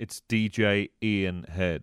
[0.00, 1.82] It's DJ Ian Head.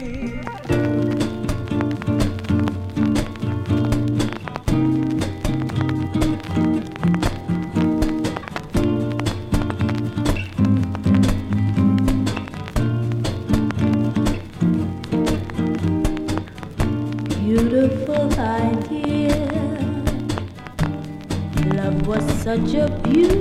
[22.51, 23.40] such a beautiful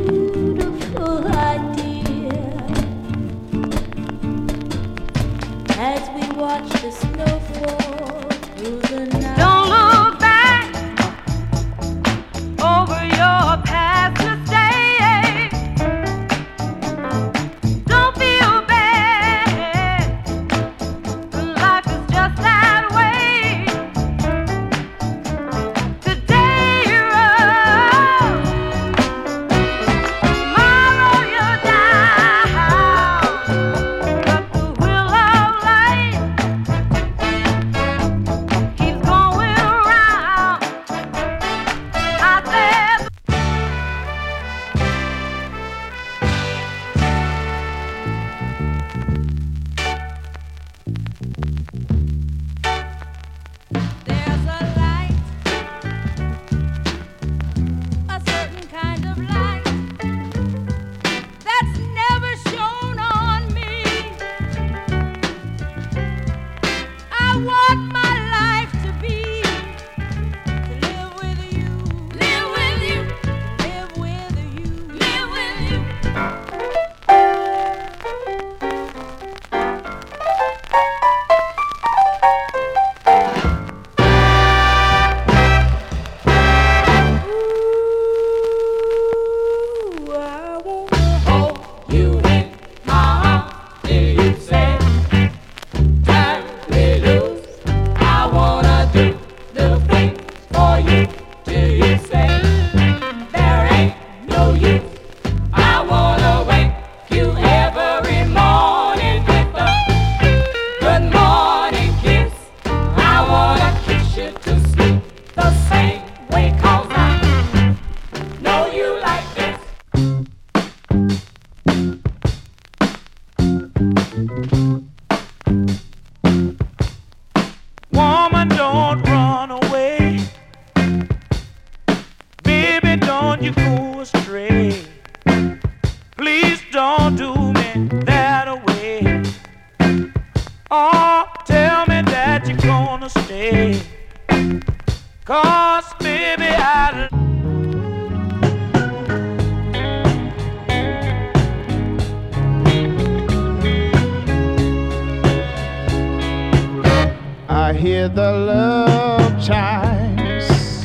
[157.80, 160.84] hear the love chimes,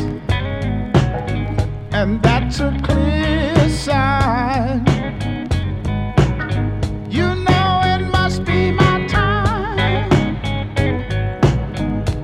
[1.92, 4.80] and that's a clear sign.
[7.09, 10.38] You know it must be my time.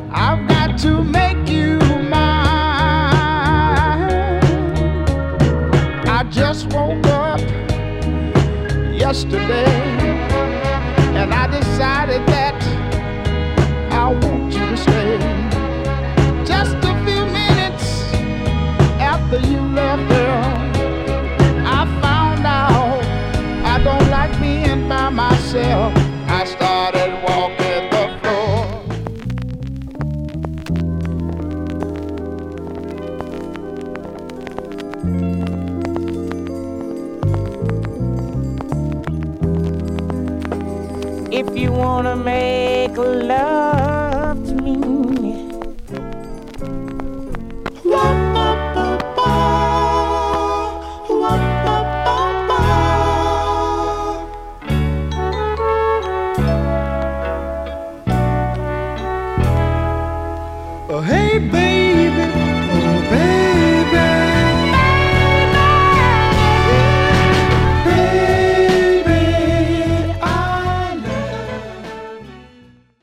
[0.09, 1.77] I've got to make you
[2.07, 2.21] mine.
[6.07, 7.41] I just woke up
[8.95, 9.65] yesterday,
[11.19, 12.51] and I decided that.
[13.93, 14.50] I want
[41.43, 44.77] If you wanna make love to me.
[60.93, 61.80] Oh, hey, baby.